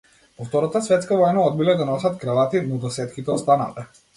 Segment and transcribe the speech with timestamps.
[0.37, 3.87] По втората светска војна одбиле да носат кравати, но досетките останале.